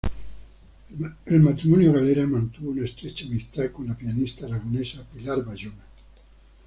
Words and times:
El 1.27 1.41
matrimonio 1.41 1.93
Galera 1.93 2.25
mantuvo 2.25 2.71
una 2.71 2.85
estrecha 2.85 3.23
amistad 3.27 3.69
con 3.71 3.87
la 3.87 3.95
pianista 3.95 4.47
aragonesa 4.47 5.03
Pilar 5.13 5.45
Bayona. 5.45 5.83